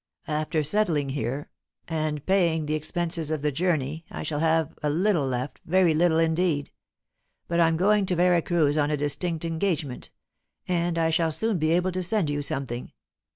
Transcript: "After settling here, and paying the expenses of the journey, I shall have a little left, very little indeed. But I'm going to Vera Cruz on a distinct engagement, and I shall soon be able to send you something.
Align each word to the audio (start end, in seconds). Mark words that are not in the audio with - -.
"After 0.27 0.63
settling 0.63 1.09
here, 1.09 1.51
and 1.87 2.25
paying 2.25 2.65
the 2.65 2.73
expenses 2.73 3.29
of 3.29 3.43
the 3.43 3.51
journey, 3.51 4.03
I 4.09 4.23
shall 4.23 4.39
have 4.39 4.73
a 4.81 4.89
little 4.89 5.27
left, 5.27 5.59
very 5.63 5.93
little 5.93 6.17
indeed. 6.17 6.71
But 7.47 7.59
I'm 7.59 7.77
going 7.77 8.07
to 8.07 8.15
Vera 8.15 8.41
Cruz 8.41 8.79
on 8.79 8.89
a 8.89 8.97
distinct 8.97 9.45
engagement, 9.45 10.09
and 10.67 10.97
I 10.97 11.11
shall 11.11 11.31
soon 11.31 11.59
be 11.59 11.69
able 11.69 11.91
to 11.91 12.01
send 12.01 12.31
you 12.31 12.41
something. 12.41 12.93